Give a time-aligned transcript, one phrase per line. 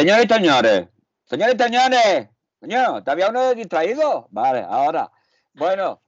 [0.00, 0.88] Señores y señores,
[1.24, 4.28] señores y señores, señor, ¿todavía uno distraído?
[4.30, 5.12] Vale, ahora.
[5.52, 6.00] Bueno,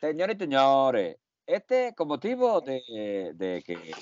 [0.00, 3.94] señores y señores, este con motivo de, que,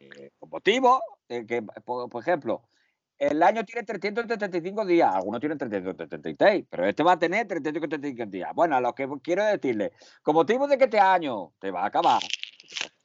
[0.00, 2.68] eh, con motivo de que, por, ejemplo,
[3.16, 8.50] el año tiene 375 días, algunos tienen 376, pero este va a tener 375 días.
[8.54, 9.92] Bueno, lo que quiero decirle,
[10.22, 12.20] con motivo de que este año te va a acabar,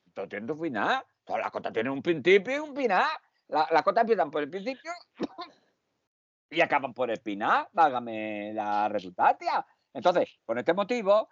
[0.06, 3.08] esto tiene un final, todas las cosas tienen un principio y un final.
[3.54, 4.92] La- las cosas empiezan por el principio
[6.50, 9.66] y acaban por el final, válgame la redundancia.
[9.94, 11.30] Entonces, con este motivo,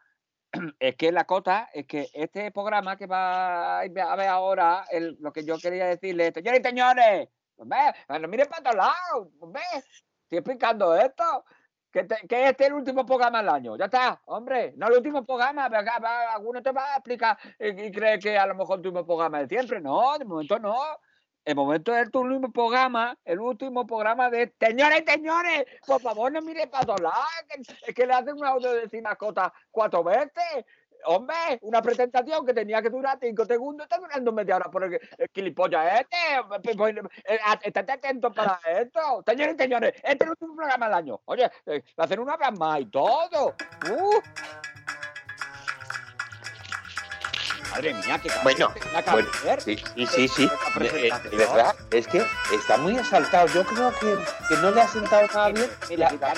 [0.79, 5.31] es que la cosa es que este programa que va a ver ahora, el- lo
[5.31, 10.95] que yo quería decirle, señores y señores, no miren para todos lados, hombre, estoy explicando
[10.95, 11.45] esto.
[11.91, 13.77] Que, te- que este es el último programa del año.
[13.77, 14.73] Ya está, hombre.
[14.77, 15.67] No el último programa.
[15.69, 18.87] pero acá Alguno te va a explicar y, y cree que a lo mejor el
[18.87, 19.81] último programa de siempre.
[19.81, 20.77] No, de momento no.
[21.43, 26.41] El momento es el último programa, el último programa de señores señores, por favor no
[26.41, 27.25] mire para todos lados,
[27.87, 30.65] es que le hacen un audio de decir mascota cuatro veces.
[31.03, 34.93] Hombre, una presentación que tenía que durar cinco segundos, está durando media hora por el,
[35.17, 36.17] el gilipollas este.
[36.47, 39.23] Pues, pues, eh, a- Estate atento para esto.
[39.25, 41.19] Señores señores, este es el último programa del año.
[41.25, 43.55] Oye, eh, hacer una más y todo.
[43.89, 44.21] Uh.
[47.71, 48.73] Madre mía, qué Bueno,
[49.11, 49.61] bueno, hacer.
[49.61, 50.45] Sí, sí, sí, sí.
[50.47, 51.37] De presentación.
[51.37, 52.21] verdad, es que
[52.53, 53.47] está muy asaltado.
[53.47, 54.17] Yo creo que,
[54.49, 55.69] que no le ha sentado nada bien.
[55.89, 56.33] Mira, La-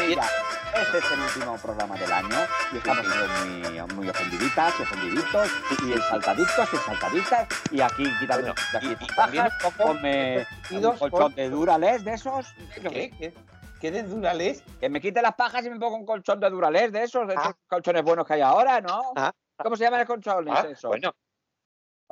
[0.81, 2.35] este es el último programa del año
[2.71, 5.47] y estamos muy, muy ofendiditas y ofendiditos
[5.87, 10.33] y saltaditos y saltaditas y aquí quítame Bueno, aquí también bajas,
[10.71, 12.47] un colchón de Durales de esos
[12.81, 13.11] ¿Qué?
[13.19, 13.33] ¿Qué?
[13.79, 14.63] ¿Qué de Durales?
[14.79, 17.35] que me quite las pajas y me pongo un colchón de Durales de esos de
[17.37, 17.41] Ah.
[17.43, 19.13] esos colchones buenos que hay ahora, ¿no?
[19.15, 19.31] Ah.
[19.57, 20.89] ¿Cómo se llaman los colchones Ah, esos?
[20.89, 21.13] bueno.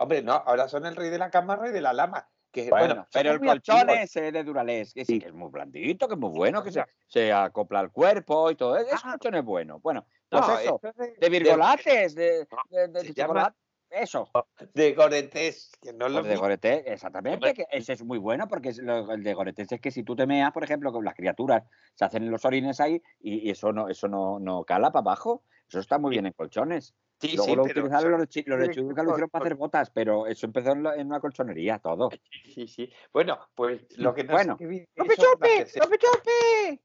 [0.01, 2.27] Hombre, no, ahora son el rey de la cámara y de la lama.
[2.51, 6.07] Que, Bueno, bueno, pero el colchón ese de Durales, que sí, que es muy blandito,
[6.07, 6.71] que es muy bueno, que
[7.07, 8.77] se, acopla al cuerpo y todo.
[8.77, 9.11] Ese Ah.
[9.11, 9.79] colchón es bueno.
[9.79, 10.79] Bueno, pues No, eso.
[10.83, 13.57] es de, De virgolates, de, No, de, de se llama- chocolate,
[13.91, 14.27] Eso.
[14.73, 16.35] de Goretés, que no es lo de.
[16.35, 19.91] Goretés, exactamente, que ese es muy bueno porque es lo- el de Goretés es que
[19.91, 23.47] si tú te meas, por ejemplo, con las criaturas se hacen los orines ahí y,
[23.47, 25.43] y eso no eso no, no cala para abajo.
[25.69, 26.95] Eso está muy bien en colchones.
[27.21, 30.25] Sí, Luego sí, lo pero utilizaron los, los Churruca, lo hicieron para hacer botas, pero
[30.25, 32.09] eso empezó en, la- en una colchonería, todo.
[32.53, 32.91] Sí, sí.
[33.13, 34.53] Bueno, pues lo que no Bueno.
[34.57, 35.79] sé qué vi- ¡Rope eso va a chope!
[35.79, 36.81] ¡Rope chope!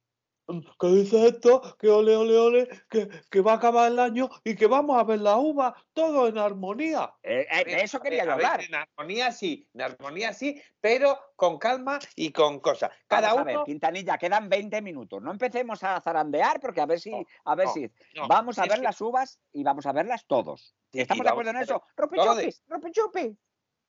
[0.79, 1.61] ¿Qué dice esto?
[1.79, 5.03] Que ole, ole, ole, que, que va a acabar el año y que vamos a
[5.05, 7.13] ver la uva todo en armonía.
[7.23, 8.65] Eh, eh, de eso quería yo a ver, hablar.
[8.65, 12.91] En armonía sí, en armonía sí, pero con calma y con cosas.
[13.09, 13.65] Cada Vamos a ver, uno.
[13.65, 15.21] Quintanilla, quedan 20 minutos.
[15.21, 17.91] No empecemos a zarandear porque a ver si, No, a ver no, si.
[18.15, 20.77] no, vamos a ver que- las uvas y vamos a verlas todos.
[20.93, 21.83] ¿Estamos de acuerdo en eso?
[21.97, 22.63] ¡Rope todas.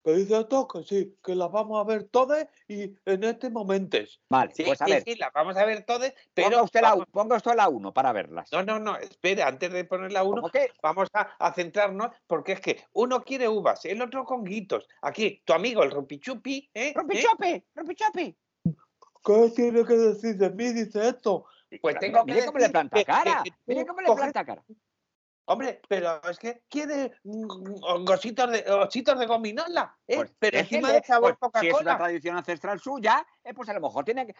[0.07, 0.65] ¿Qué dice esto?
[0.69, 3.97] Que sí, que las vamos a ver todas y en este momento.
[4.29, 6.63] Vale, Sí, pues a sí, ver, sí, las vamos a ver todas, ponga pero.
[6.63, 8.49] usted, vamos- ponga usted la 1 para verlas.
[8.53, 10.71] No, no, no, espera, antes de poner la uno, ¿Cómo que?
[10.81, 14.87] vamos a, a centrarnos, porque es que uno quiere uvas, el otro con guitos.
[15.01, 16.93] Aquí, tu amigo, el Rupichupi, ¿eh?
[16.95, 17.23] ¡Rope ¿Eh?
[17.23, 17.65] chope!
[19.25, 20.71] ¿Qué tiene que decir de mí?
[20.71, 21.47] Dice esto.
[21.81, 23.41] Pues tengo que mire cómo le planta que- que- cara.
[23.43, 24.63] que Mire cómo le planta cara.
[25.49, 30.17] Hombre, pero es que quiere mm, gositos de, ositos de gominola, ¿eh?
[30.17, 33.73] Pues pero encima de sabor pues, Si es una tradición ancestral suya, eh, pues a
[33.73, 34.33] lo mejor tiene que.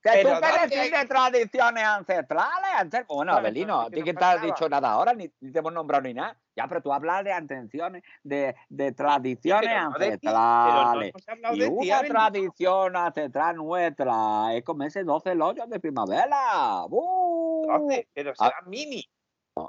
[0.00, 2.90] Que Pero tú qué ¿dónde decir de tradiciones ancestrales.
[2.90, 5.52] Bueno, Bueno, Abelino, a que ti no que te has dicho nada ahora, ni, ni
[5.52, 6.36] te hemos nombrado ni nada.
[6.56, 11.12] Ya, pero tú hablas de atenciones, de, de tradiciones no ti, no ancestrales.
[11.26, 12.18] hablado Y ti, una Abelino.
[12.18, 16.84] tradición ancestral nuestra es comerse 12 loyos de primavera.
[16.88, 17.66] ¡Uh!
[17.66, 19.08] Doce, pero será mini,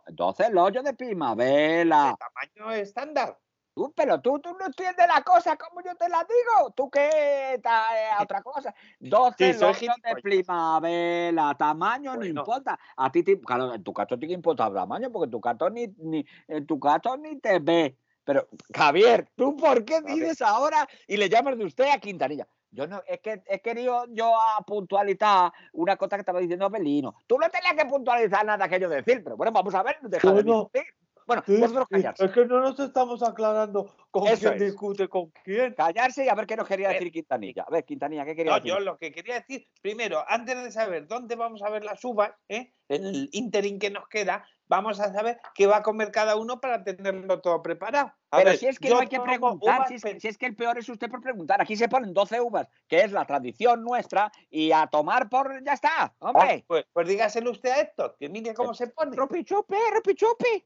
[0.07, 2.05] 12 loyos de primavera.
[2.05, 3.38] de tamaño estándar.
[3.73, 6.72] Tú, pero tú, tú no entiendes la cosa como yo te la digo.
[6.72, 7.85] Tú que estás
[8.17, 8.73] a otra cosa.
[9.00, 12.77] 12 Sí, soy loyos de primavera, tamaño no importa.
[12.97, 15.88] A ti, te, claro, en tu caso tiene que importar tamaño, porque tu caso ni,
[15.97, 17.95] ni, en tu caso ni te ve.
[18.25, 22.47] Pero, Javier, ¿tú por qué dices ahora y le llamas de usted a Quintanilla?
[22.72, 27.16] Yo no, es que he querido yo a puntualizar una cosa que estaba diciendo Belino.
[27.25, 30.31] Tú no tenías que puntualizar nada que yo decir, pero bueno, vamos a ver, deja
[30.31, 30.83] de discutir.
[31.29, 32.25] Bueno, Sí, vosotros sí, callarse.
[32.25, 34.59] es que no nos estamos aclarando con Eso quién es.
[34.71, 35.75] discute con quién.
[35.75, 37.65] Callarse y a ver qué nos quería Eh, decir Quintanilla.
[37.67, 38.71] A ver, Quintanilla, ¿qué quería No, decir?
[38.71, 42.31] yo lo que quería decir, primero, antes de saber dónde vamos a ver las uvas,
[42.47, 42.73] ¿eh?
[42.87, 46.59] en el interín que nos queda, vamos a saber qué va a comer cada uno
[46.59, 48.07] para tenerlo todo preparado.
[48.31, 50.37] A Pero ver, si es que no hay que preguntar, si es, pe- si es
[50.39, 51.61] que el peor es usted por preguntar.
[51.61, 55.63] Aquí se ponen 12 uvas, que es la tradición nuestra, y a tomar por.
[55.63, 56.65] Ya está, Ah, hombre.
[56.67, 59.15] pues, pues dígaselo usted a Héctor, que mire Eh, cómo se pone.
[59.15, 60.65] Ropichupe, ropichupe.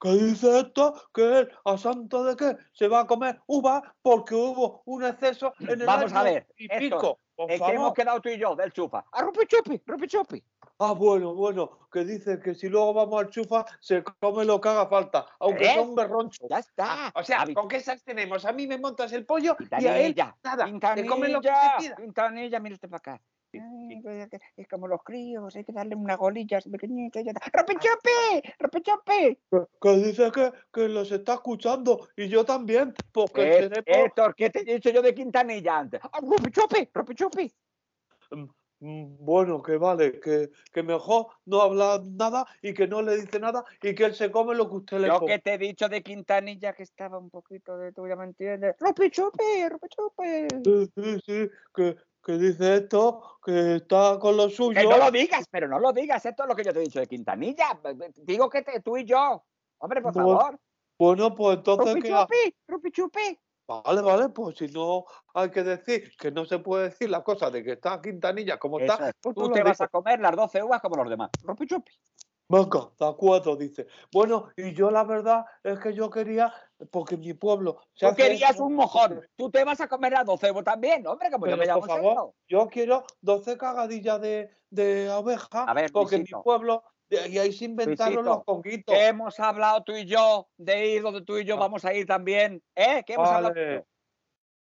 [0.00, 0.94] ¿Qué dice esto?
[1.12, 5.52] Que él, a santo de qué, se va a comer uva porque hubo un exceso
[5.60, 7.18] en el Vamos a ver, y Héctor, pico.
[7.36, 9.04] por ¿En qué hemos quedado tú y yo del chupa?
[9.12, 10.42] A rupi chupi, rupi chupi.
[10.78, 14.70] Ah, bueno, bueno, que dice que si luego vamos al chufa, se come lo que
[14.70, 15.74] haga falta, aunque ¿Eh?
[15.74, 16.46] sea un berroncho.
[16.48, 17.12] Ya está.
[17.14, 18.46] O sea, ¿con qué esas tenemos?
[18.46, 20.66] A mí me montas el pollo y a él nada.
[20.94, 21.96] Se come lo que se Quintanilla, pida.
[21.96, 23.22] Quintanilla, mire usted para acá.
[23.52, 27.24] Ay, pues, es Es como los críos, hay que darle una golilla así pequeñita y
[27.24, 27.58] ya está.
[27.58, 28.52] ¡Rupi chupi!
[28.58, 29.38] ¡Rupi chupi!
[29.50, 33.84] Que, que dice que, que los está escuchando y yo también, porque tenemos...
[33.86, 36.00] Héctor, ¿qué te he dicho yo de Quintanilla antes?
[36.04, 36.88] ¡Ah, ¡Rupi chupi!
[36.92, 37.52] ¡Rupi chupi!
[38.82, 43.38] Mm, Bueno, que vale, que, que mejor no habla nada y que no le dice
[43.38, 45.34] nada y que él se come lo que usted le Yo ponga.
[45.34, 48.76] que te he dicho de Quintanilla que estaba un poquito de tuya, ¿me entiendes?
[48.80, 49.42] ¡Rupi chupi!
[50.64, 54.82] Sí, sí, sí, que, que dice esto, que está con lo suyo.
[54.82, 56.24] No lo digas, pero no lo digas.
[56.24, 57.78] Esto es lo que yo te he dicho de Quintanilla.
[58.16, 59.44] Digo que te, tú y yo.
[59.78, 60.58] Hombre, por favor.
[60.98, 62.56] Bueno, pues entonces ¡Rupi chupi!
[62.68, 63.38] ¡Rupi chupi!
[63.66, 67.50] Vale, vale, pues si no hay que decir que no se puede decir la cosa
[67.50, 69.14] de que está Quintanilla como Eso está, es.
[69.22, 71.30] pues Tú te vas a comer las 12 uvas como los demás.
[71.42, 71.92] ¡Rupi chupi!
[72.50, 73.86] Venga, de acuerdo, dice.
[74.12, 76.52] Bueno, y yo la verdad es que yo quería,
[76.90, 79.20] porque en mi pueblo se Tú querías eso, un mojón.
[79.36, 81.88] Tú te vas a comer 12 uvas también, hombre, como yo Pero, me llamo por
[81.88, 82.34] favor.
[82.48, 87.52] Yo quiero 12 cagadillas de, de abeja, A ver, porque en mi pueblo, y ahí
[87.52, 88.96] se inventaron Luisito, los conguitos.
[88.96, 91.60] Hemos hablado tú y yo de ir donde tú y yo Ah.
[91.60, 92.60] vamos a ir también.
[92.74, 93.04] ¿Eh?
[93.06, 93.54] ¿Qué hemos hablado?
[93.54, 93.74] Vale.
[93.76, 93.86] yo?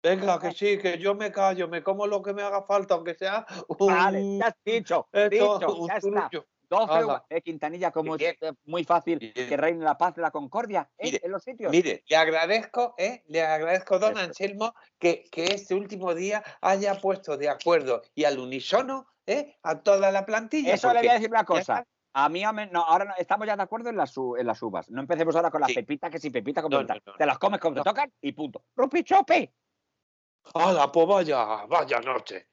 [0.04, 3.16] Venga, que sí, que yo me callo, me como lo que me haga falta, aunque
[3.16, 6.30] sea un, Vale, ya has dicho, esto, dicho, un ya está.
[6.70, 6.86] Zurullo.
[6.88, 7.06] 12 Hala.
[7.06, 7.24] uvas.
[7.30, 9.34] Eh, Quintanilla, como es eh, muy fácil Bien.
[9.34, 11.06] que reine la paz y la concordia ¿eh?
[11.06, 11.72] Mire, en los sitios.
[11.72, 13.24] Mire, le agradezco, ¿eh?
[13.28, 14.22] le agradezco, don Eso.
[14.22, 19.58] Anselmo, que, que este último día haya puesto de acuerdo y al unísono ¿eh?
[19.64, 20.74] a toda la plantilla.
[20.74, 21.86] Eso le voy a decir una cosa.
[22.14, 22.42] A mí,
[22.72, 24.90] no, ahora no- estamos ya de acuerdo en las, en las uvas.
[24.90, 25.76] No empecemos ahora con las Sí.
[25.76, 26.88] pepitas, que si pepitas como No,
[27.18, 28.64] Te las comes como te tocan y punto.
[28.76, 29.54] ¡Rupi chope!
[30.56, 32.48] ¡Hala, pues vaya, vaya noche!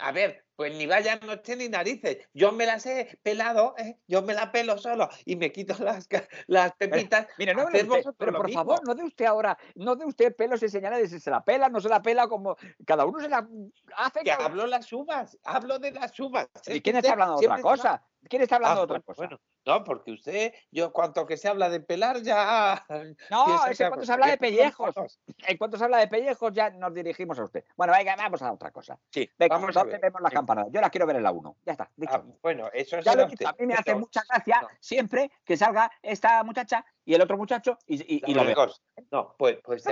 [0.00, 2.18] A ver, pues ni vaya noche ni narices.
[2.34, 3.98] Yo me las he pelado, ¿eh?
[4.06, 6.06] yo me la pelo solo y me quito las,
[6.48, 7.28] las pepitas.
[7.38, 8.60] No, Haced no, usted- pero por mismo.
[8.60, 11.42] favor, no de usted ahora, no de usted pelos y señales de si se la
[11.42, 13.48] pela, no se la pela, como cada uno se la
[13.96, 14.20] hace.
[14.20, 16.46] Que hablo las uvas, hablo de las uvas.
[16.66, 18.02] ¿Y quién está hablando de otra cosa?
[18.28, 19.16] ¿Quién está hablando Ah, de otra bueno, cosa?
[19.22, 22.84] bueno, no, porque usted, yo cuanto que se habla de pelar ya.
[23.30, 26.70] no, es que cuando se habla de pellejos, en cuanto se habla de pellejos ya
[26.70, 27.64] nos dirigimos a usted.
[27.76, 28.98] Bueno, venga, vamos a otra cosa.
[29.10, 30.00] Sí, Venga, vamos a ¿dónde ver.
[30.02, 30.36] vemos las Sí.
[30.36, 30.72] campanadas?
[30.72, 31.56] Yo las quiero ver en la 1.
[31.66, 32.12] Ya está, dicho.
[32.14, 34.60] Ah, bueno, eso Ya será lo dicho, usted, a mí me hace pero- mucha gracia
[34.62, 34.68] no.
[34.80, 38.68] siempre que salga esta muchacha y el otro muchacho y, y- y lo veo.
[39.10, 39.84] No, pues, pues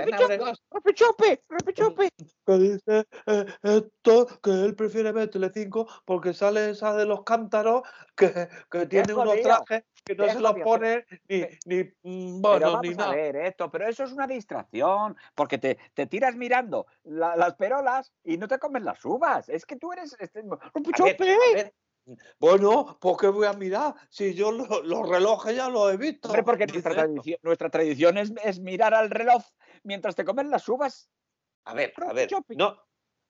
[0.71, 2.09] repichope, repichope.
[2.45, 7.81] Que dice eh, esto, que él prefiere ver Telecinco porque sale esa de los cántaros
[8.15, 12.39] que, que tiene unos jodido, trajes que no se los jodido, pone ni, ni Pero
[12.41, 13.15] bueno, vamos ni a nada.
[13.15, 18.13] ver esto, pero eso es una distracción, porque te, te tiras mirando la- las perolas
[18.23, 19.49] y no te comes las uvas.
[19.49, 20.43] Es que tú eres este,
[22.39, 26.27] Bueno, pues qué voy a mirar si yo lo- los relojes ya los he visto.
[26.29, 29.43] Hombre, porque nuestra tradición, nuestra tradición es, es mirar al reloj
[29.83, 31.09] mientras te comes las uvas.
[31.65, 32.29] a ver, a ver.
[32.55, 32.81] No,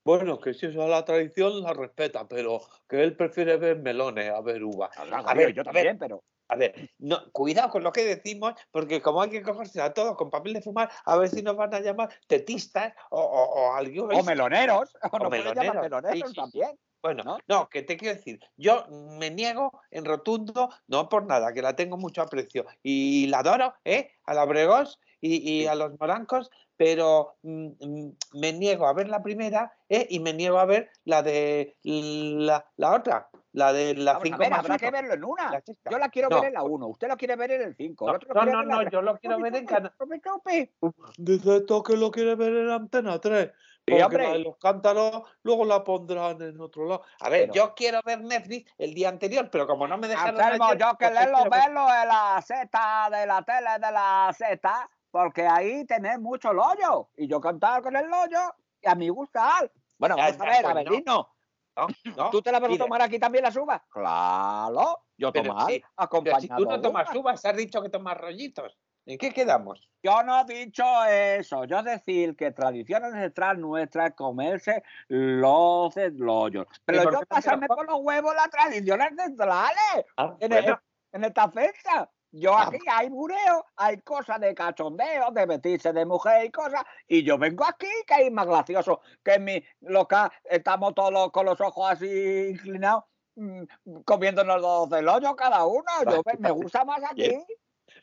[0.04, 4.30] Bueno, que si eso es la tradición, la respeta, pero que él prefiere ver melones
[4.32, 4.90] a ver uvas.
[4.96, 9.22] A ver, yo también, pero A ver, no, cuidado con lo que decimos, porque como
[9.22, 11.80] hay que cogerse a todos con papel de fumar, a ver si nos van a
[11.80, 16.34] llamar tetistas o, o, o meloneros, o, meloneros, meloneros sí, sí, sí.
[16.34, 16.78] también.
[17.02, 17.38] Bueno, ¿no?
[17.48, 17.68] ¿no?
[17.68, 21.96] que te quiero decir, yo me niego en rotundo, no por nada, que la tengo
[21.96, 24.12] mucho aprecio y la adoro, ¿eh?
[24.24, 25.66] A la Bregós y, y Sí.
[25.66, 30.06] a los morancos, pero mm, mm, me niego a ver la primera, ¿eh?
[30.10, 34.26] Y me niego a ver la de la, la otra, la de la Vamos a
[34.28, 35.50] 5 ver, más habrá que uno, verlo en una.
[35.50, 35.62] la.
[35.90, 36.36] Yo la quiero No.
[36.40, 38.06] ver en la 1, usted lo quiere ver en el 5.
[38.34, 40.72] No, no, no, no, yo lo quiero ver en Cana- Repichope.
[41.18, 43.50] Dice esto que lo quiere ver en Antena 3.
[43.86, 47.02] Sí, Porque la de los cántaros luego la pondrán en otro lado.
[47.20, 50.40] A ver, Pero- yo quiero ver Netflix el día anterior, pero como no me dejaron
[50.40, 53.92] Anselmo, yo que pues leerlo, quiero ver- verlo en la Z de la tele de
[53.92, 57.10] la Z, porque ahí tenés mucho lollo.
[57.16, 59.70] Y yo cantaba con el lollo y a mí gusta.
[59.98, 60.70] Bueno, vamos a ver, no.
[60.70, 61.34] Avelino,
[61.76, 61.86] No,
[62.16, 63.82] no, ¿tú te la vas a tomar aquí también las uvas?
[63.90, 66.40] Claro, yo tomar, sí, Pero acompañado.
[66.40, 67.44] si tú no tomas uvas.
[67.44, 68.78] has dicho que tomas rollitos.
[69.06, 69.88] ¿En qué quedamos?
[70.02, 76.66] Yo no he dicho eso, yo decir que tradición ancestral nuestra es comerse los lollos.
[76.84, 80.04] Pero yo pasarme por los huevos las tradiciones ancestrales.
[80.16, 82.10] Ah, en, bueno, e- en esta fecha.
[82.32, 82.68] Yo Ah.
[82.68, 87.36] aquí hay bureo, hay cosas de cachondeo, de vestirse de mujer y cosas, y yo
[87.38, 91.90] vengo aquí, que hay más gracioso que en mi local, estamos todos con los ojos
[91.90, 93.62] así inclinados, mm,
[94.04, 95.82] comiéndonos los del hoyo cada uno.
[96.08, 97.36] Yo me, me gusta más aquí.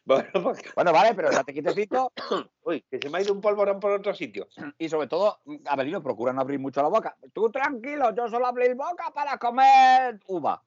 [0.03, 2.11] Bueno, porque- Bueno, vale, pero estate quietecito
[2.63, 4.47] uy, que se me ha ido un polvorón por otro sitio.
[4.77, 7.15] y sobre todo, Avelino, procura no abrir mucho la boca.
[7.33, 10.61] Tú tranquilo, yo solo abrí boca para comer uva.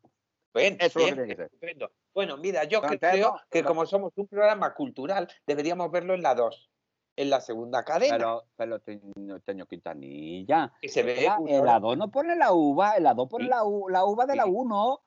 [0.54, 1.90] Bien, Eso es lo bien, que tiene que ser.
[2.12, 3.68] Bueno, mira, yo No creo que no.
[3.68, 6.70] como somos un programa cultural, deberíamos verlo en la 2,
[7.16, 8.16] en la segunda cadena.
[8.16, 11.76] Pero, pero Teño, Teño Quintanilla, que se ve la- el hora.
[11.78, 13.50] A2 no pone la uva, el A2 pone Sí.
[13.50, 14.50] la, u- la uva de la Sí.
[14.52, 15.00] 1.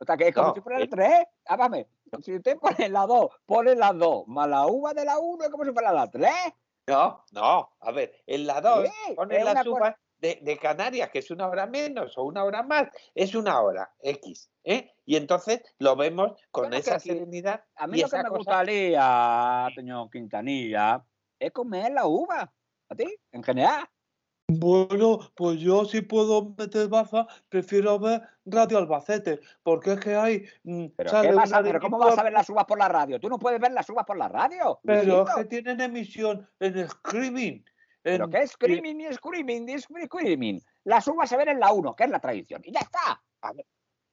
[0.00, 0.88] O sea, que es como No, si fuera la eh.
[0.88, 1.24] 3.
[1.46, 1.88] Hágame,
[2.22, 5.50] si usted pone la 2, pone la 2, más la uva de la 1, es
[5.50, 6.32] como si fuera la 3.
[6.88, 11.20] No, no, a ver, en la 2 Sí, una cosa- uvas de, de Canarias, que
[11.20, 14.92] es una hora menos o una hora más, es una hora X, ¿eh?
[15.06, 18.28] Y entonces lo vemos con Bueno, esa serenidad A mí y lo que esa me
[18.30, 21.04] cosa- gustaría, señor Quintanilla,
[21.38, 22.52] es comer la uva.
[22.90, 23.14] ¿A ti?
[23.32, 23.86] En general.
[24.50, 30.44] Bueno, pues yo si puedo meter baza, prefiero ver Radio Albacete, porque es que hay...
[30.62, 32.88] mm, Pero, sale ¿qué vas a- pero ¿cómo vas a ver las uvas por la
[32.88, 33.20] radio?
[33.20, 34.80] Tú no puedes ver las uvas por la radio.
[34.82, 37.60] Pero es que tienen emisión en streaming.
[38.12, 40.62] ¿Pero qué es screaming y screaming y screaming?
[40.84, 42.60] Las uvas se ven en la 1, que es la tradición.
[42.64, 43.22] Y ya está.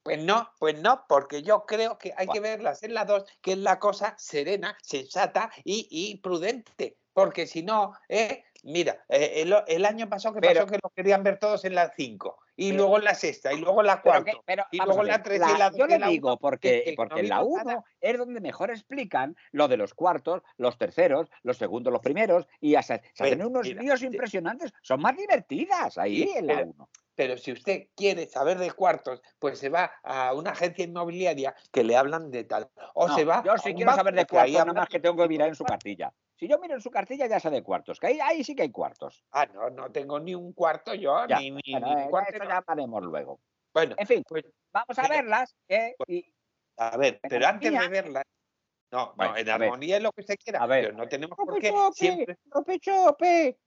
[0.04, 3.54] Pues no, pues no, porque yo creo que hay que verlas en la 2, que
[3.54, 6.98] es la cosa serena, sensata y, y prudente.
[7.12, 10.90] Porque si no, eh, mira, eh, el, el año pasado que Pero- pasó que lo
[10.92, 13.88] querían ver todos en la 5, y Pero- luego en la sexta, y luego en
[13.88, 14.32] la Pero, cuarta.
[14.32, 17.24] que- pero y luego la tres y la Yo le digo uno, porque, que porque
[17.24, 17.84] la vimos 1 nada.
[18.02, 22.76] es donde mejor explican lo de los cuartos, los terceros, los segundos, los primeros, y
[22.76, 24.72] hasta- se hacen unos líos impresionantes.
[24.82, 26.90] Son más divertidas ahí en la 1.
[27.18, 31.84] Pero si usted quiere saber de cuartos, pues se va a una agencia inmobiliaria que
[31.84, 32.70] le hablan de tal.
[32.94, 33.42] O se va.
[33.44, 35.64] yo a sí quiero saber de cuartos, nada más que tengo que mirar en su
[35.64, 36.14] cartilla.
[36.38, 38.64] Si yo miro en su cartilla, ya sé de cuartos, que ahí, ahí sí que
[38.64, 39.24] hay cuartos.
[39.32, 42.08] Ah, no, no tengo ni un cuarto yo, Ya, ni, ni, Bueno, ni un eh,
[42.10, 42.34] cuarto.
[42.48, 43.40] Ya luego.
[43.74, 45.56] Bueno, En fin, pues vamos a pero- verlas.
[45.68, 46.34] eh, pues, y,
[46.78, 48.24] a ver, pero antes de verlas.
[48.92, 50.62] No, Bueno, no, en armonía es lo que usted quiera.
[50.62, 50.86] A ver.
[50.86, 51.94] Pero no tenemos por qué ¡Ropechope!
[51.96, 52.38] siempre.
[52.46, 53.58] ¡Ropechope!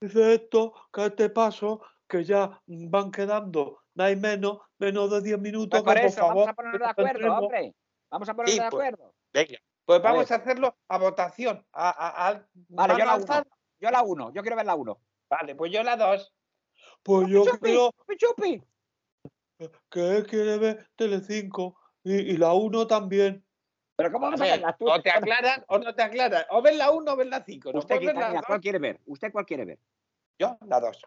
[0.00, 5.38] Dice esto, que este paso, que ya van quedando, no hay menos, menos de 10
[5.38, 7.74] minutos, Pues por que por eso, vamos a ponernos de acuerdo, hombre.
[8.10, 9.14] Vamos a ponernos Sí, de pues, acuerdo.
[9.32, 11.66] Venga, pues vamos a hacerlo a votación.
[11.72, 13.16] A, a, a- Vale, yo la.
[13.16, 13.44] 1.
[13.80, 14.32] Yo la 1.
[14.34, 14.98] Yo quiero ver la 1.
[15.30, 16.34] Vale, pues yo la dos.
[17.04, 17.58] Pues yo ¡Chupi!
[17.60, 18.62] creo ¡Chupi!
[19.90, 23.44] que él quiere ver Telecinco y, y la 1 también.
[23.96, 24.90] Pero ¿cómo A vamos a, ver, verlas tú?
[24.90, 26.44] o te aclaran o no te aclaran.
[26.50, 27.72] O ves la uno o ves la cinco.
[27.72, 29.00] No Usted, puedes ver las ¿cuál quiere ver?
[29.06, 29.78] ¿Usted cuál quiere ver?
[30.38, 31.00] Yo la dos.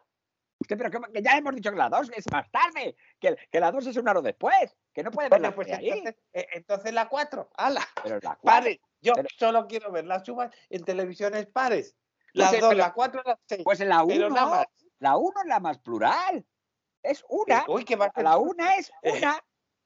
[0.59, 1.07] Usted, pero ¿cómo?
[1.11, 3.97] que ya hemos dicho que la 2 es más tarde, que, que la 2 es
[3.97, 5.89] una hora después, que no puede ver Bueno, la pues ahí.
[5.89, 7.51] entonces, eh, entonces la cuatro.
[7.55, 7.81] ¡Hala!
[8.01, 8.39] Pero la 4.
[8.41, 8.79] Pares.
[9.01, 11.95] Yo Pero- solo quiero ver las uvas en televisiones pares.
[12.33, 13.61] Las sí, dos, pero- la cuatro, las seis.
[13.63, 14.65] Pues en la pero 1, nada más.
[14.99, 16.45] La 1 es la más plural.
[17.03, 19.39] Es una, Uy, que va a ser la 1 es una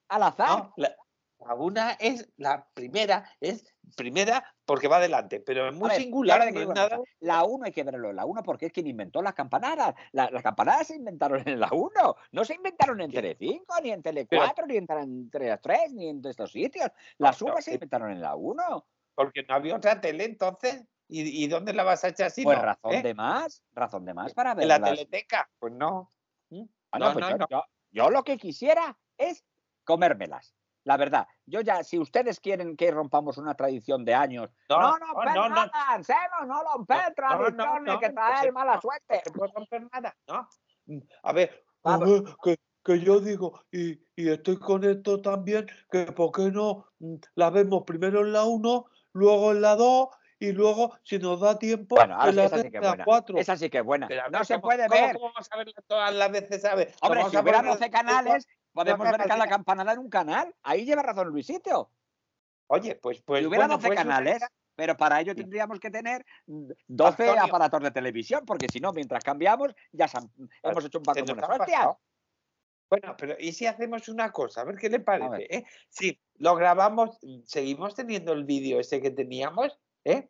[0.10, 0.50] al azar.
[0.50, 0.96] No, la,
[1.40, 3.64] la una es la primera, es
[3.96, 6.52] primera porque va adelante, pero es muy ver, singular.
[6.54, 9.22] no una nada- La 1 hay que verlo en la 1 porque es quien inventó
[9.22, 9.94] las campanadas.
[10.14, 12.16] La- las campanadas se inventaron en la 1.
[12.32, 13.38] No se inventaron en ¿Qué?
[13.38, 16.90] Tele5, ni en Tele4, Pero- ni en Tele 3, ni en estos sitios.
[17.18, 18.86] Las No, se eh, inventaron en la 1.
[19.14, 20.84] porque no había otra tele entonces.
[21.14, 22.64] ¿Y, y dónde la vas a echar si Pues no?
[22.64, 23.04] razón ¿Eh?
[23.04, 25.50] de más, razón de más para ¿En la teleteca?
[25.60, 26.10] Pues no.
[26.50, 26.64] ¿Mm?
[26.92, 27.48] Ah, no, no, pues no, yo, no.
[27.50, 29.44] yo- yo lo que quisiera es
[29.84, 30.56] comérmelas.
[30.86, 34.98] La verdad, yo ya, si ustedes quieren que rompamos una tradición de años, No, no,
[34.98, 35.72] no, no, no, no, no.
[35.90, 39.22] Ansemo, no romper No, no, tradiciones no, que pues, mala no, suerte.
[39.26, 40.48] No puedo romper nada, ¿no?
[40.86, 46.06] Mm, A ver, ver, que, que yo digo, y, y estoy con esto también, que
[46.14, 50.08] por qué no mm, la vemos primero en la 1, luego en la 2
[50.42, 53.06] y luego, si nos da tiempo, Bueno, ahora la esa sí 3 que es buena.
[53.06, 53.38] 4.
[53.38, 54.08] Esa sí que es buena.
[54.08, 55.16] pero no se ¿cómo- puede cómo- ver.
[55.16, 56.88] ¿Cómo vamos a verla todas las veces, a ver?
[56.90, 58.06] ¿Lo Hombre, vamos si a hubiera poner 12 en YouTube?
[58.08, 60.56] canales, podemos ver cada campanada en un canal.
[60.64, 61.92] Ahí lleva razón Luisito.
[62.68, 64.42] Oye, pues, pues si hubiera bueno, 12 pues canales,
[64.76, 67.44] pero para ello tendríamos que tener mm, 12 Antonio.
[67.44, 70.32] aparatos de televisión, porque si no, mientras cambiamos, ya se han-
[70.64, 71.50] hemos hecho un paco de unas.
[72.90, 74.62] Bueno, pero ¿y si hacemos una cosa?
[74.62, 75.48] A ver qué le parece.
[75.56, 75.64] ¿eh?
[75.88, 80.30] Si lo grabamos, seguimos teniendo el vídeo ese que teníamos, ¿eh?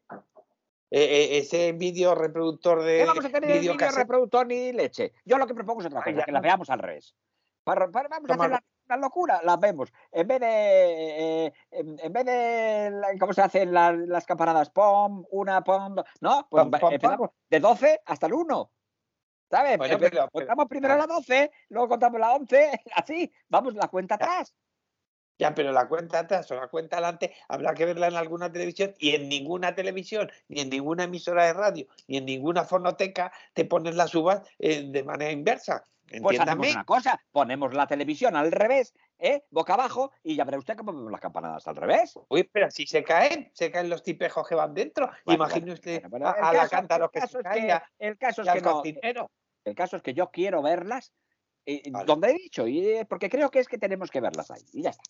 [0.93, 5.13] Eh, eh, ese vídeo reproductor de ¿Qué vamos a tener el vídeo reproductor ni leche?
[5.23, 7.15] Yo lo que propongo es otra Ah, cosa, que la veamos al revés.
[7.63, 9.93] Para, para- vamos a hacer la, la locura, las vemos.
[10.11, 14.69] En vez de, eh, en, en vez de, la- ¿cómo se hacen las, las campanadas?
[14.71, 16.05] Pom, una, pom, dos.
[16.19, 16.91] No, pues Pom, pom.
[16.93, 18.71] empezamos de 12 hasta el 1.
[19.49, 19.77] ¿Sabes?
[19.77, 23.87] Bueno, Empe- pero- pero- contamos primero la 12, luego contamos la 11, así, vamos la
[23.87, 24.53] cuenta atrás.
[25.37, 28.93] Ya, pero la cuenta atrás o la cuenta adelante habrá que verla en alguna televisión
[28.99, 33.65] y en ninguna televisión, ni en ninguna emisora de radio, ni en ninguna fonoteca te
[33.65, 35.83] pones las uvas eh, de manera inversa.
[36.21, 39.45] Pues hacemos una cosa, ponemos la televisión al revés, ¿eh?
[39.49, 42.19] boca abajo, y ya verá usted cómo vemos las campanadas al revés.
[42.27, 45.09] Uy, pero si se caen, se caen los tipejos que van dentro.
[45.25, 45.47] Bueno,
[46.09, 48.57] bueno, a, a la caso- cántaro el que se caiga El caso es y al
[48.57, 49.31] que no, cocinero.
[49.63, 51.13] el caso es que yo quiero verlas
[51.65, 52.05] eh, Vale.
[52.05, 54.61] donde he dicho, y eh, porque creo que es que tenemos que verlas ahí.
[54.73, 55.03] Y ya está.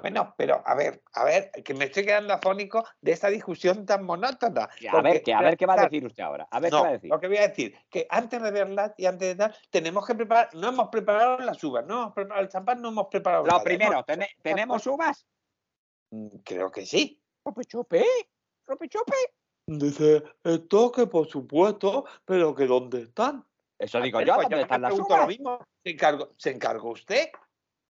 [0.00, 4.04] Bueno, pero a ver, a ver, que me estoy quedando afónico de esta discusión tan
[4.04, 4.68] monótona.
[4.90, 6.46] A ver, que, a ver qué va a decir usted ahora.
[6.50, 7.10] A ver no, qué va a decir.
[7.10, 10.14] lo que voy a decir, que antes de verlas y antes de tal, tenemos que
[10.16, 13.52] preparar, no hemos preparado las uvas, no hemos preparado el champán, no hemos preparado Lo
[13.52, 13.64] nada.
[13.64, 15.26] primero, Hemos- ¿tene- ¿tenemos uvas?
[16.10, 17.22] Mm, Creo que sí.
[17.44, 18.04] Ropichupe,
[18.66, 19.14] ropichupe.
[19.66, 23.46] Dice, esto que por supuesto, pero que ¿dónde están?
[23.78, 25.28] Eso digo Pues yo, yo ¿dónde me están las pregunto lo uvas?
[25.28, 25.58] mismo.
[25.82, 27.28] ¿Se encargó, ¿Se encargó usted?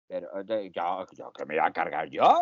[0.07, 2.41] Pero eh, yo, yo que me voy a cargar yo.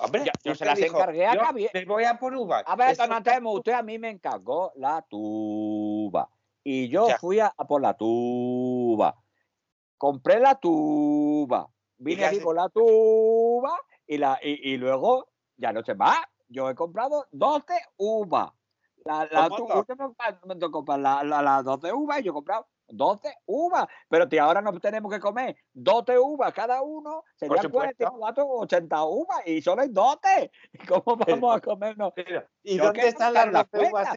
[0.00, 1.70] Hombre, Yo- yo se las dijo, encargué a yo Javier.
[1.74, 2.62] Me voy a por uvas.
[2.66, 6.28] A ver, don Antemo, usted a mí me encargó la tuba.
[6.62, 7.18] Y yo Ya.
[7.18, 9.14] fui a, a por la tuba.
[9.96, 11.68] Compré la tuba.
[11.96, 12.44] Vine aquí hace?
[12.44, 13.76] con la tuba
[14.06, 16.18] y, la, y, y luego, ya no sé más,
[16.48, 18.52] yo he comprado 12 uvas.
[19.04, 22.30] La, la usted me pa- me tocó comprar la, la, las 12 uvas y yo
[22.30, 23.86] he comprado 12 uvas.
[24.08, 28.10] Pero si ahora no tenemos que comer 12 uvas cada uno, serían supuesto.
[28.10, 30.50] 44 o 80 uvas y solo hay 12.
[30.88, 32.12] ¿Cómo vamos a comernos?
[32.14, 34.08] Pero, ¿Y dónde están las las 12 uvas.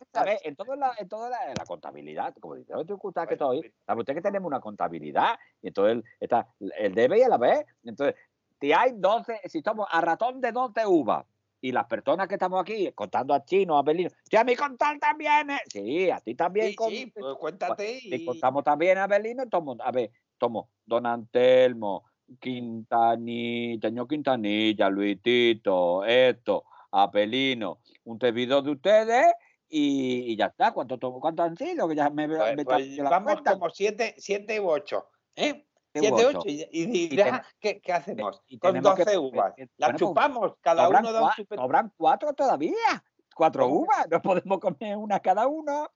[0.44, 3.74] En toda la, en toda la, la contabilidad, como dice, no te gusta que estoy,
[3.86, 7.66] sabe usted que tenemos una contabilidad, y entonces está el debe y el haber.
[7.84, 8.16] Entonces,
[8.60, 11.26] si hay 12, si estamos a ratón de 12 uvas,
[11.62, 14.98] y las personas que estamos aquí, contando a Chino, a Belino, si a mí contar
[15.00, 15.60] también, ¿eh?
[15.72, 18.26] sí, a ti también, Sí, con- sí, pues cuéntate y y...
[18.26, 22.06] contamos también a Belino, tomo, a ver, tomo Don Antelmo,
[22.40, 29.28] Quintanilla, señor Quintanilla, Luitito, esto, Apelino, un servidor de ustedes
[29.70, 30.72] y, y ya está.
[30.74, 31.88] ¿Cuánto, tomo- cuánto han sido?
[31.88, 35.08] Que ya me, Pues, me pues vamos como 7 siete u 8.
[35.36, 35.66] ¿eh?
[35.94, 36.40] Siete 7 u u ocho.
[36.40, 36.50] 8.
[36.50, 38.42] Y, y dirá, ten- ¿qué, qué hacemos?
[38.48, 39.54] y Con tenemos que- 12 uvas.
[39.78, 41.62] Las bueno, chupamos, cada uno da un chupete.
[41.62, 43.04] sobran cuatro todavía.
[43.36, 44.08] Cuatro uvas.
[44.10, 45.90] No podemos comer una cada uno.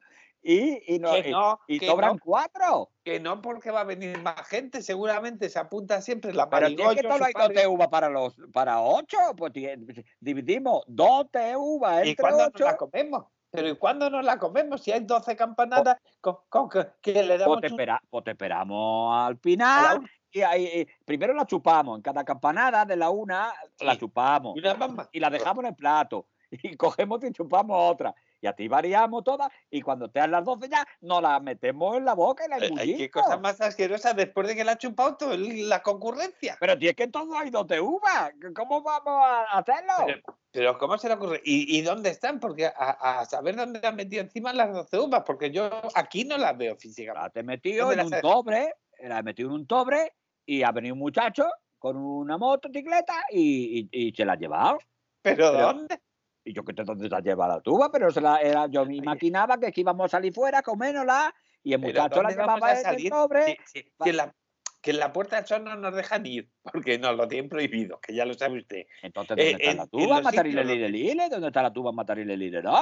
[0.47, 2.91] Y, y, no, Que y- no, y que sobran no, cuatro.
[3.03, 4.83] que no, porque va a venir más gente.
[4.83, 7.55] Seguramente se apunta siempre la Pero es que solo hay padre.
[7.55, 9.51] 12 uvas para los para 8, pues
[10.19, 12.63] dividimos 12 uvas ¿Y entre cuándo nos 8.
[12.65, 13.25] la comemos?
[13.55, 14.81] Pero ¿y cuándo nos la comemos?
[14.81, 18.31] Si hay 12 campanadas, con, con que, que le damos Pues te, espera- pues te
[18.31, 20.09] esperamos al la final.
[20.31, 21.97] Y ahí, primero la chupamos.
[21.97, 24.55] En cada campanada de la una la chupamos.
[25.11, 26.27] Y la dejamos en el plato.
[26.51, 28.13] Y cogemos y chupamos otra.
[28.41, 29.49] Y así variamos todas.
[29.69, 32.97] Y cuando te las 12 ya, nos la metemos en la boca y la engullimos.
[32.97, 36.57] qué cosa más asquerosa después de que la ha chupado toda la concurrencia.
[36.59, 38.31] Pero si es que todo hay 12 uvas.
[38.55, 39.93] ¿Cómo vamos a hacerlo?
[40.05, 40.21] Pero,
[40.51, 41.41] pero ¿cómo se le ocurre?
[41.43, 42.39] ¿Y, y dónde están?
[42.39, 46.37] Porque a, a saber dónde han metido encima las 12 uvas, porque yo aquí no
[46.37, 47.21] las veo físicamente.
[47.25, 50.13] La te metido ¿Dónde en las un tobre, la he metido en un tobre
[50.45, 51.45] y ha venido un muchacho
[51.79, 54.79] con una motocicleta y, y, y se la ha llevado.
[55.21, 55.99] ¿Pero, pero- dónde?
[56.47, 58.85] Y yo que sé dónde se ha llevado la tuba, pero se la, era, yo
[58.85, 62.67] me imaginaba que aquí íbamos a salir fuera, comérnosla y el ¿Pero muchacho la llevaba
[62.69, 63.11] a salir?
[63.47, 64.35] Sí, sí, que, la,
[64.79, 67.99] que en la puerta del sol no nos dejan ir, porque nos lo tienen prohibido,
[67.99, 68.85] que ya lo sabe usted.
[69.01, 70.21] Entonces, Eh, ¿dónde está en- la tuba?
[70.21, 71.29] Matarile lile lile.
[71.29, 71.91] ¿Dónde está la tuba?
[71.91, 72.77] Matarile lile no.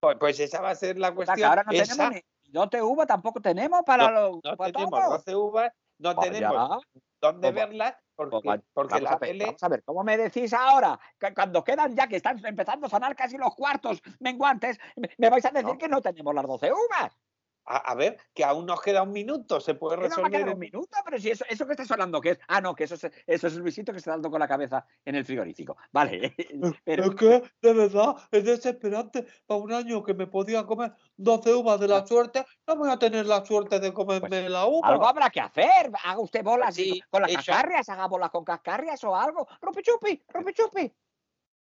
[0.00, 1.48] Pues, pues esa va a ser la O sea, cuestión.
[1.48, 5.24] ahora no esa, tenemos ni 12 uvas, tampoco tenemos para los no para tenemos todos.
[5.24, 6.30] 12 uvas, no Vaya.
[6.32, 6.82] tenemos
[7.20, 9.44] dónde Pues verlas, Porque, porque vamos, la a ver, tele...
[9.44, 10.98] vamos a ver, ¿cómo me decís ahora?
[11.20, 15.28] Que cuando quedan ya que están empezando a sonar casi los cuartos menguantes, me, me
[15.30, 15.78] vais a decir No.
[15.78, 17.16] que no tenemos las 12 uvas.
[17.66, 20.30] A, a ver, que aún nos queda un minuto, se puede Que no resolver.
[20.30, 22.38] queda en- un minuto, pero si eso, eso que está sonando, ¿qué es?
[22.46, 25.16] Ah, no, que eso es, eso es Luisito que está dando con la cabeza en
[25.16, 25.76] el frigorífico.
[25.90, 26.34] Vale,
[26.84, 29.26] pero Es que, de verdad, es desesperante.
[29.46, 32.98] Para un año que me podía comer 12 uvas de la suerte, no voy a
[32.98, 34.80] tener la suerte de comerme la uva.
[34.82, 35.90] Pues algo habrá que hacer.
[36.04, 37.38] Haga usted bolas Pues sí, con las eso.
[37.46, 39.46] cascarrias, haga bolas con cascarrias o algo.
[39.60, 40.92] Rupi chupi, rupi chupi.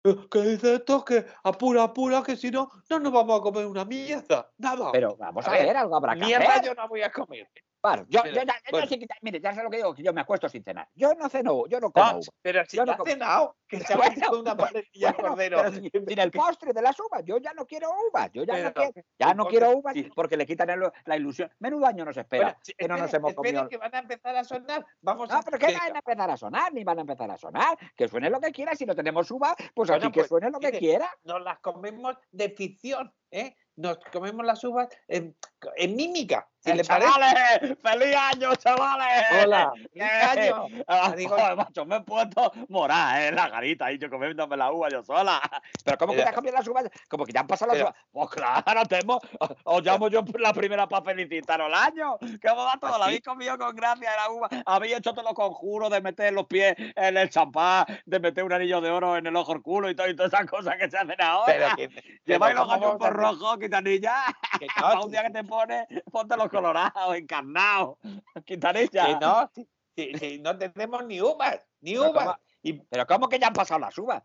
[0.05, 3.67] Eh, Que dice esto que apura, apura, que si no, no nos vamos a comer
[3.67, 4.51] una mierda.
[4.59, 4.91] Nada.
[4.93, 6.65] Pero vamos a, A ver, ver, algo habrá que Mierda hacer.
[6.65, 7.49] yo no voy a comer.
[7.83, 8.87] Claro, yo, pero, yo ya, yo bueno.
[8.87, 10.89] sí que- mire, ya sé lo que digo, que yo me acuesto sin cenar.
[10.95, 12.27] Yo no ceno, yo no como Ah, uva.
[12.43, 15.57] pero si Yo no ha cenado, que se ha Bueno, una parrilla Bueno, cordero.
[15.63, 18.63] pero sin, sin el postre de las uvas, yo ya no quiero uvas, yo ya
[18.63, 20.11] no quiero, ya no quiero uvas sí.
[20.15, 21.51] porque le quitan el- la ilusión.
[21.59, 23.69] Menudo año nos espera, sí, que no nos hemos comido.
[23.69, 24.85] que van a empezar a sonar.
[25.01, 27.37] Vamos No, a pero que van a empezar a sonar, ni van a empezar a
[27.39, 27.79] sonar.
[27.97, 30.59] Que suene lo que quiera, si no tenemos uvas, pues así que pues, suene lo
[30.61, 31.11] que quiera.
[31.25, 33.55] nos las comemos de ficción, ¿eh?
[33.77, 35.33] Nos comemos las uvas, eh,
[35.77, 36.47] en mímica.
[36.63, 37.11] Si Eh, le parece.
[37.11, 39.25] chavales, feliz año, chavales.
[39.45, 40.03] Hola, feliz ¿Qué?
[40.03, 40.67] año.
[40.89, 44.71] Ah, Digo- joder, macho, me he puesto morada, eh, la garita ahí, yo comiéndome la
[44.71, 45.41] uva yo sola.
[45.85, 46.85] Pero ¿cómo que te has comido las uvas?
[47.09, 48.05] Como que ya han pasado las Pero- uvas.
[48.13, 48.29] Pues
[48.65, 49.19] claro, te hemos,
[49.65, 52.19] os llamo yo la primera para felicitaros el año.
[52.21, 53.09] Vos va todo, ¿Ah, la sí?
[53.11, 54.49] habéis comido con gracia de la uva.
[54.67, 58.53] Habéis hecho todos los conjuros de meter los pies en el champán, de meter un
[58.53, 60.91] anillo de oro en el ojo el culo y, todo, y todas esas cosas que
[60.91, 61.75] se hacen ahora.
[61.75, 64.15] Pero que, Lleváis los ¿cómo gallos por rojo, quitanilla.
[64.59, 67.99] que no, un día que te pones, ponte los colorados, encarnados,
[68.47, 69.07] quintanilla.
[69.07, 72.25] que no, si, si- si no tenemos ni uvas, ni Pero uvas.
[72.25, 72.39] ¿cómo?
[72.63, 74.23] Y Pero ¿cómo que ya han pasado las uvas?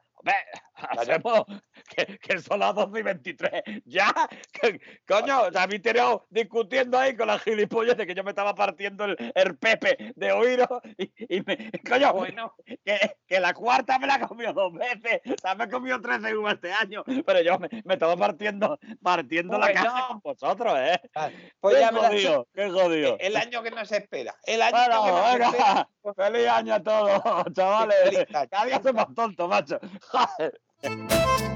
[0.75, 1.45] Hacemos
[1.95, 3.63] que, que son las 12 y 23.
[3.85, 4.11] Ya,
[4.51, 8.31] que- coño, o sea, habéis tirado discutiendo ahí con las gilipollas de que yo me
[8.31, 13.53] estaba partiendo el, el pepe de oíros y, y me, coño, bueno, que, que la
[13.53, 15.21] cuarta me la he comido dos veces.
[15.25, 18.77] O sea, me he comido 13 uvas este año, pero yo me, me estaba partiendo,
[19.01, 20.99] partiendo la caja con vosotros, ¿eh?
[21.61, 23.17] pues qué ya jodido, qué jodido.
[23.19, 24.35] el año que nos espera.
[24.43, 25.89] El año Bueno, que nos venga, espera.
[26.15, 27.21] feliz año a todos,
[27.53, 28.27] chavales.
[28.51, 29.79] Cada día soy más tonto, macho.
[30.81, 31.54] Tchau.